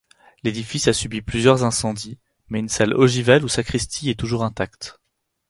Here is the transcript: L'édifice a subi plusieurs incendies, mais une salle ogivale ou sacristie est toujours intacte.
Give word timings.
L'édifice 0.43 0.87
a 0.87 0.93
subi 0.93 1.21
plusieurs 1.21 1.63
incendies, 1.63 2.17
mais 2.49 2.57
une 2.57 2.69
salle 2.69 2.95
ogivale 2.95 3.43
ou 3.43 3.47
sacristie 3.47 4.09
est 4.09 4.19
toujours 4.19 4.43
intacte. 4.43 4.99